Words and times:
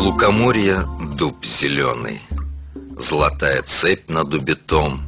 лукоморья 0.00 0.84
дуб 1.16 1.44
зеленый, 1.44 2.22
Золотая 2.98 3.62
цепь 3.62 4.08
над 4.08 4.30
дубетом, 4.30 5.02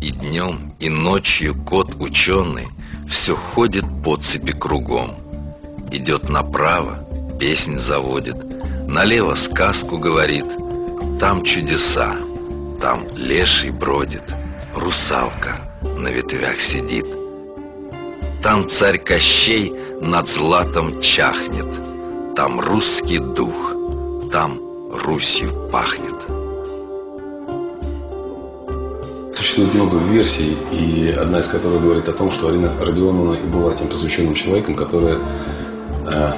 И 0.00 0.10
днем, 0.10 0.74
и 0.78 0.88
ночью 0.88 1.54
кот 1.54 1.96
ученый 1.98 2.68
Все 3.08 3.34
ходит 3.34 3.84
по 4.04 4.16
цепи 4.16 4.52
кругом. 4.52 5.16
Идет 5.90 6.28
направо, 6.28 7.04
песнь 7.40 7.78
заводит, 7.78 8.36
Налево 8.88 9.34
сказку 9.34 9.98
говорит, 9.98 10.46
Там 11.18 11.42
чудеса, 11.42 12.14
там 12.80 13.00
леший 13.16 13.70
бродит, 13.70 14.22
Русалка 14.76 15.60
на 15.98 16.08
ветвях 16.08 16.60
сидит. 16.60 17.06
Там 18.44 18.68
царь 18.68 18.98
Кощей 18.98 19.72
над 20.00 20.28
златом 20.28 21.00
чахнет, 21.00 21.66
Там 22.36 22.60
русский 22.60 23.18
дух, 23.18 23.69
там 24.32 24.60
Русью 24.92 25.50
пахнет. 25.72 26.14
Существует 29.34 29.74
много 29.74 29.98
версий, 29.98 30.56
и 30.70 31.10
одна 31.18 31.40
из 31.40 31.48
которых 31.48 31.82
говорит 31.82 32.08
о 32.08 32.12
том, 32.12 32.30
что 32.30 32.48
Арина 32.48 32.70
Родионовна 32.80 33.34
и 33.34 33.46
была 33.46 33.74
тем 33.74 33.88
посвященным 33.88 34.34
человеком, 34.34 34.74
которая 34.74 35.18
э, 36.06 36.32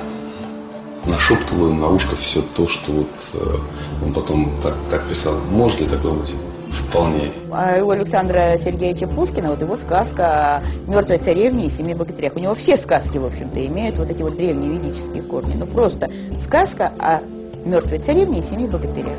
нашептывала 1.07 1.73
на 1.73 1.89
ушко 1.89 2.17
все 2.17 2.43
то, 2.55 2.69
что 2.69 2.93
вот 2.93 3.09
э, 3.35 4.05
он 4.05 4.15
потом 4.15 4.53
так, 4.63 4.75
так 4.91 5.05
писал. 5.09 5.35
Может 5.51 5.81
ли 5.81 5.87
такое 5.87 6.13
быть? 6.13 6.35
Вполне. 6.71 7.33
А 7.51 7.83
у 7.83 7.91
Александра 7.91 8.57
Сергеевича 8.57 9.07
Пушкина, 9.07 9.51
вот 9.51 9.61
его 9.61 9.77
сказка 9.77 10.25
о 10.57 10.63
мертвой 10.87 11.19
царевне 11.19 11.67
и 11.67 11.71
семи 11.71 11.95
богатырях. 11.95 12.35
У 12.37 12.39
него 12.39 12.55
все 12.55 12.79
сказки, 12.79 13.19
в 13.19 13.27
общем-то, 13.27 13.67
имеют 13.67 13.99
вот 13.99 14.11
эти 14.11 14.23
вот 14.23 14.37
древние 14.37 14.71
ведические 14.71 15.23
корни. 15.23 15.55
Ну, 15.59 15.67
просто 15.67 16.11
сказка 16.39 16.93
о 16.99 17.21
мертвой 17.67 17.99
царевне 17.99 18.41
и 18.41 18.43
семи 18.43 18.67
богатырях. 18.67 19.17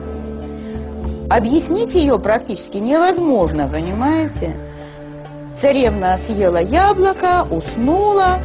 Объяснить 1.30 1.94
ее 1.96 2.20
практически 2.20 2.77
невозможно, 2.77 3.68
понимаете? 3.68 4.55
Царевна 5.60 6.18
съела 6.18 6.62
яблоко, 6.62 7.48
уснула, 7.50 8.40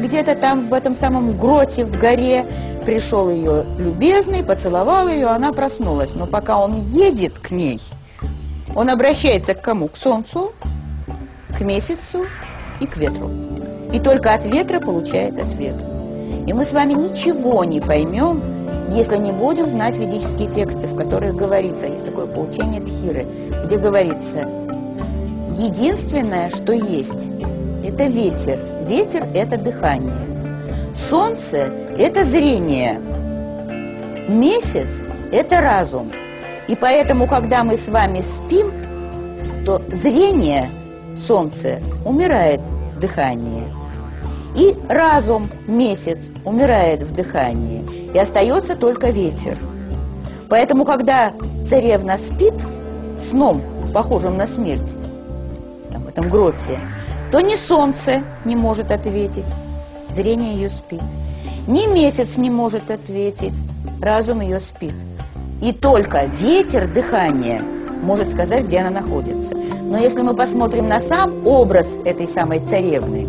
где-то 0.00 0.34
там 0.36 0.68
в 0.68 0.74
этом 0.74 0.96
самом 0.96 1.36
гроте 1.36 1.84
в 1.84 1.98
горе 1.98 2.46
пришел 2.86 3.30
ее 3.30 3.64
любезный, 3.78 4.42
поцеловал 4.42 5.08
ее, 5.08 5.26
она 5.26 5.52
проснулась. 5.52 6.14
Но 6.14 6.26
пока 6.26 6.58
он 6.58 6.74
едет 6.74 7.38
к 7.38 7.50
ней, 7.50 7.80
он 8.74 8.88
обращается 8.88 9.54
к 9.54 9.60
кому? 9.60 9.88
К 9.88 9.96
солнцу, 9.96 10.52
к 11.56 11.60
месяцу 11.60 12.26
и 12.80 12.86
к 12.86 12.96
ветру. 12.96 13.30
И 13.92 14.00
только 14.00 14.32
от 14.32 14.46
ветра 14.46 14.80
получает 14.80 15.38
ответ. 15.38 15.74
И 16.46 16.52
мы 16.52 16.64
с 16.64 16.72
вами 16.72 16.94
ничего 16.94 17.64
не 17.64 17.80
поймем, 17.80 18.40
если 18.90 19.18
не 19.18 19.32
будем 19.32 19.70
знать 19.70 19.96
ведические 19.96 20.48
тексты, 20.50 20.88
в 20.88 20.96
которых 20.96 21.36
говорится, 21.36 21.86
есть 21.86 22.04
такое 22.04 22.26
поучение 22.26 22.80
Тхиры, 22.80 23.26
где 23.64 23.78
говорится, 23.78 24.48
единственное, 25.56 26.48
что 26.48 26.72
есть, 26.72 27.30
это 27.84 28.04
ветер. 28.04 28.58
Ветер– 28.86 29.26
это 29.34 29.56
дыхание. 29.56 30.12
Солнце– 30.94 31.70
это 31.98 32.24
зрение. 32.24 33.00
Месяц– 34.28 34.88
это 35.32 35.60
разум. 35.60 36.10
И 36.68 36.74
поэтому, 36.74 37.26
когда 37.26 37.64
мы 37.64 37.76
с 37.76 37.88
вами 37.88 38.20
спим, 38.20 38.72
то 39.64 39.80
зрение 39.92 40.68
Солнце 41.16 41.80
умирает 42.04 42.60
в 42.94 43.00
дыхании. 43.00 43.64
И 44.56 44.76
разум, 44.88 45.48
месяц, 45.66 46.28
умирает 46.44 47.02
в 47.02 47.12
дыхании. 47.12 47.86
И 48.12 48.18
остается 48.18 48.74
только 48.74 49.10
ветер. 49.10 49.58
Поэтому, 50.48 50.84
когда 50.84 51.32
царевна 51.68 52.18
спит 52.18 52.54
сном, 53.18 53.62
похожим 53.94 54.36
на 54.36 54.46
смерть, 54.46 54.96
там, 55.92 56.02
в 56.02 56.08
этом 56.08 56.28
гроте, 56.28 56.80
то 57.30 57.40
ни 57.40 57.54
солнце 57.54 58.22
не 58.44 58.56
может 58.56 58.90
ответить, 58.90 59.44
зрение 60.12 60.54
ее 60.54 60.68
спит. 60.68 61.02
Ни 61.68 61.92
месяц 61.92 62.36
не 62.36 62.50
может 62.50 62.90
ответить, 62.90 63.54
разум 64.02 64.40
ее 64.40 64.58
спит. 64.58 64.94
И 65.62 65.72
только 65.72 66.24
ветер 66.24 66.92
дыхания 66.92 67.62
может 68.02 68.30
сказать, 68.30 68.64
где 68.64 68.78
она 68.78 69.02
находится. 69.02 69.54
Но 69.82 69.98
если 69.98 70.22
мы 70.22 70.34
посмотрим 70.34 70.88
на 70.88 70.98
сам 70.98 71.46
образ 71.46 71.98
этой 72.04 72.26
самой 72.26 72.60
царевны, 72.60 73.28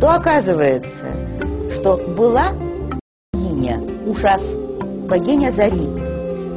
то 0.00 0.14
оказывается, 0.14 1.06
что 1.72 1.96
была 1.96 2.52
богиня 3.32 3.80
Ушас, 4.06 4.56
богиня 5.08 5.50
Зари, 5.50 5.88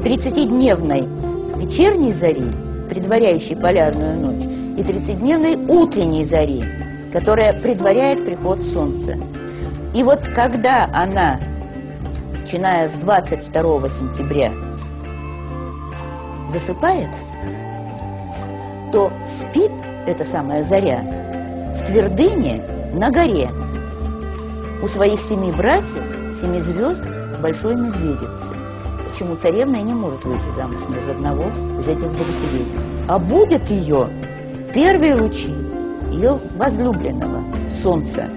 30-дневной 0.04 1.08
вечерней 1.58 2.12
зари, 2.14 2.52
предваряющей 2.90 3.56
полярную 3.56 4.20
ночь, 4.20 4.46
и 4.78 4.82
30-дневной 4.82 5.56
утренней 5.68 6.24
зари, 6.24 6.64
которая 7.12 7.60
предваряет 7.60 8.24
приход 8.24 8.62
солнца. 8.62 9.18
И 9.94 10.04
вот 10.04 10.20
когда 10.36 10.90
она, 10.94 11.40
начиная 12.32 12.88
с 12.88 12.92
22 12.94 13.90
сентября, 13.90 14.52
засыпает, 16.52 17.10
то 18.92 19.12
спит 19.28 19.72
эта 20.06 20.24
самая 20.24 20.64
заря 20.64 21.02
в 21.78 21.84
твердыне 21.84 22.62
на 22.94 23.10
горе 23.10 23.50
у 24.82 24.88
своих 24.88 25.20
семи 25.22 25.52
братьев, 25.52 26.04
семи 26.40 26.60
звезд 26.60 27.04
Большой 27.42 27.76
Медведицы. 27.76 28.28
Почему 29.08 29.36
царевна 29.36 29.78
и 29.78 29.84
не 29.84 29.94
может 29.94 30.24
выйти 30.26 30.50
замуж 30.56 30.80
ни 30.90 31.04
за 31.04 31.12
одного 31.12 31.46
из 31.80 31.88
этих 31.88 32.10
богатырей. 32.12 32.68
А 33.08 33.20
будет 33.20 33.70
ее 33.70 34.08
первые 34.74 35.16
лучи 35.16 35.54
ее 36.12 36.40
возлюбленного, 36.56 37.44
солнца. 37.84 38.30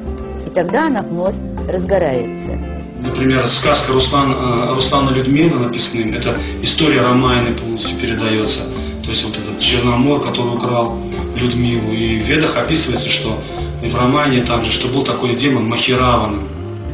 И 0.46 0.50
тогда 0.50 0.86
она 0.86 1.02
вновь 1.02 1.34
разгорается. 1.68 2.58
Например, 3.00 3.48
сказка 3.48 3.92
Руслан, 3.92 4.32
э, 4.32 4.74
Руслана 4.74 5.10
Людмила 5.10 5.58
написанная, 5.58 6.18
это 6.18 6.34
история 6.62 7.02
Ромайны 7.02 7.54
полностью 7.54 7.96
передается. 7.98 8.64
То 9.04 9.10
есть 9.10 9.24
вот 9.24 9.34
этот 9.38 9.60
Черномор, 9.60 10.20
который 10.20 10.54
украл 10.54 10.98
Людмилу. 11.34 11.92
И 11.92 12.22
в 12.22 12.26
Ведах 12.26 12.56
описывается, 12.56 13.08
что 13.08 13.38
и 13.82 13.88
в 13.88 13.96
романе 13.96 14.42
также, 14.42 14.72
что 14.72 14.88
был 14.88 15.04
такой 15.04 15.34
демон 15.34 15.68
Махиравана. 15.68 16.38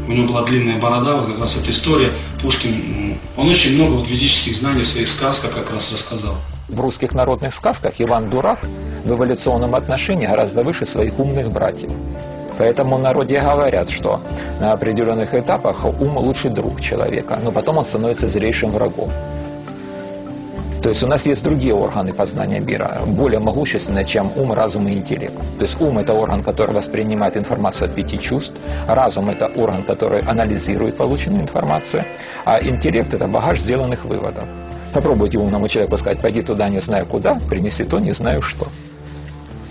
У 0.09 0.13
него 0.13 0.29
была 0.29 0.43
длинная 0.45 0.79
борода, 0.79 1.17
вот 1.17 1.27
как 1.27 1.41
раз 1.41 1.57
эта 1.57 1.73
история. 1.73 2.13
Пушкин, 2.41 3.19
он 3.37 3.49
очень 3.49 3.75
много 3.75 3.95
вот 3.95 4.07
физических 4.07 4.57
знаний 4.57 4.85
в 4.85 4.89
своих 4.89 5.09
сказках 5.09 5.53
как 5.53 5.73
раз 5.73 5.93
рассказал. 5.93 6.37
В 6.69 6.81
русских 6.81 7.13
народных 7.13 7.55
сказках 7.55 7.95
Иван 7.99 8.31
Дурак 8.31 8.61
в 9.05 9.11
эволюционном 9.11 9.75
отношении 9.75 10.27
гораздо 10.27 10.63
выше 10.63 10.87
своих 10.87 11.19
умных 11.19 11.51
братьев. 11.51 11.91
Поэтому 12.59 12.99
народе 12.99 13.41
говорят, 13.41 13.91
что 13.91 14.21
на 14.61 14.73
определенных 14.73 15.35
этапах 15.35 15.85
ум 15.85 16.17
лучший 16.17 16.51
друг 16.51 16.81
человека, 16.81 17.39
но 17.43 17.53
потом 17.53 17.79
он 17.79 17.85
становится 17.85 18.29
зрейшим 18.29 18.71
врагом. 18.71 19.13
То 20.87 20.91
есть 20.91 21.03
у 21.03 21.09
нас 21.09 21.27
есть 21.27 21.43
другие 21.43 21.75
органы 21.75 22.13
познания 22.13 22.61
мира, 22.61 23.01
более 23.09 23.41
могущественные, 23.41 24.05
чем 24.05 24.31
ум, 24.37 24.53
разум 24.53 24.87
и 24.87 24.93
интеллект. 24.93 25.35
То 25.59 25.65
есть 25.65 25.81
ум– 25.81 25.99
это 26.03 26.13
орган, 26.13 26.45
который 26.45 26.77
воспринимает 26.77 27.37
информацию 27.37 27.87
от 27.87 27.97
пяти 27.97 28.21
чувств, 28.21 28.53
разум– 28.87 29.29
это 29.31 29.47
орган, 29.49 29.83
который 29.83 30.21
анализирует 30.21 30.97
полученную 30.97 31.43
информацию, 31.43 32.05
а 32.45 32.63
интеллект– 32.63 33.13
это 33.15 33.27
багаж 33.27 33.59
сделанных 33.59 34.05
выводов. 34.05 34.45
Попробуйте 34.95 35.39
умному 35.39 35.67
человеку 35.67 35.97
сказать, 35.97 36.21
пойди 36.21 36.43
туда, 36.43 36.69
не 36.69 36.81
знаю 36.81 37.05
куда, 37.05 37.37
принеси 37.51 37.83
то, 37.83 37.99
не 37.99 38.13
знаю 38.13 38.41
что. 38.41 38.69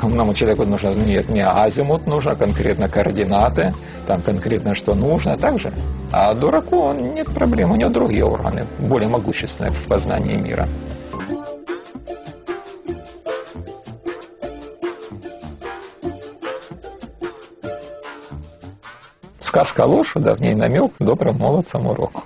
Умному 0.03 0.33
человеку 0.33 0.65
нужно 0.65 0.89
нет 0.89 1.29
не 1.29 1.45
азимут, 1.47 2.07
нужно 2.07 2.35
конкретно 2.35 2.89
координаты, 2.89 3.73
там 4.05 4.21
конкретно 4.21 4.75
что 4.75 4.93
нужно, 4.95 5.37
также. 5.37 5.71
А 6.11 6.33
дураку 6.33 6.77
он, 6.77 7.13
нет 7.13 7.33
проблем, 7.33 7.71
у 7.71 7.75
него 7.77 7.89
другие 7.89 8.25
органы, 8.25 8.65
более 8.79 9.07
могущественные 9.07 9.71
в 9.71 9.87
познании 9.87 10.35
мира. 10.35 10.67
Сказка 19.55 19.85
ложь, 19.85 20.11
да 20.15 20.35
в 20.35 20.41
ней 20.41 20.53
намек 20.53 20.91
добрым 20.99 21.37
молодцам 21.37 21.87
уроку. 21.87 22.23